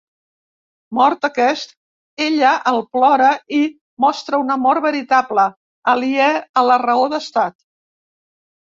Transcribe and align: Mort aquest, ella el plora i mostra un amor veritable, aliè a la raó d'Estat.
Mort 0.99 1.27
aquest, 1.27 1.75
ella 2.29 2.55
el 2.73 2.81
plora 2.97 3.29
i 3.59 3.61
mostra 4.07 4.41
un 4.47 4.53
amor 4.57 4.83
veritable, 4.89 5.45
aliè 5.95 6.33
a 6.41 6.67
la 6.73 6.81
raó 6.89 7.07
d'Estat. 7.17 7.61